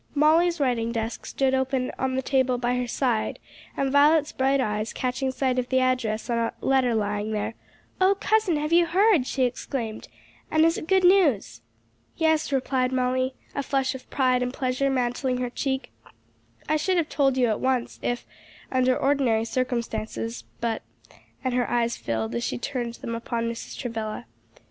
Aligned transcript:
Molly's 0.15 0.59
writing 0.59 0.91
desk 0.91 1.27
stood 1.27 1.53
open 1.53 1.91
on 1.99 2.15
the 2.15 2.23
table 2.23 2.57
by 2.57 2.75
her 2.75 2.87
side, 2.87 3.37
and 3.77 3.91
Violet's 3.91 4.31
bright 4.31 4.59
eyes 4.59 4.93
catching 4.93 5.29
sight 5.29 5.59
of 5.59 5.69
the 5.69 5.79
address 5.79 6.27
on 6.27 6.39
a 6.39 6.53
letter 6.59 6.95
lying 6.95 7.33
there, 7.33 7.53
"Oh, 8.01 8.15
cousin, 8.19 8.57
have 8.57 8.73
you 8.73 8.87
heard?" 8.87 9.27
she 9.27 9.43
exclaimed, 9.43 10.07
"and 10.49 10.65
is 10.65 10.75
it 10.75 10.87
good 10.87 11.03
news?" 11.03 11.61
"Yes," 12.17 12.51
replied 12.51 12.91
Molly, 12.91 13.35
a 13.53 13.61
flush 13.61 13.93
of 13.93 14.09
pride 14.09 14.41
and 14.41 14.51
pleasure 14.51 14.89
mantling 14.89 15.37
her 15.37 15.51
cheek. 15.51 15.91
"I 16.67 16.77
should 16.77 16.97
have 16.97 17.07
told 17.07 17.37
you 17.37 17.47
at 17.49 17.59
once, 17.59 17.99
if 18.01 18.25
under 18.71 18.97
ordinary 18.97 19.45
circumstances; 19.45 20.45
but" 20.61 20.81
and 21.43 21.53
her 21.53 21.69
eyes 21.69 21.95
filled 21.95 22.33
as 22.33 22.43
she 22.43 22.57
turned 22.57 22.95
them 22.95 23.13
upon 23.13 23.47
Mrs. 23.47 23.77
Travilla. 23.77 24.25